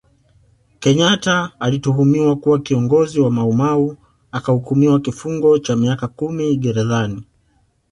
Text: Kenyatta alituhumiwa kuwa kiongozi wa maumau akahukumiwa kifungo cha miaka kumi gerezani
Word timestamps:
Kenyatta 0.79 1.51
alituhumiwa 1.59 2.35
kuwa 2.35 2.59
kiongozi 2.59 3.19
wa 3.19 3.31
maumau 3.31 3.97
akahukumiwa 4.31 4.99
kifungo 4.99 5.59
cha 5.59 5.75
miaka 5.75 6.07
kumi 6.07 6.55
gerezani 6.57 7.23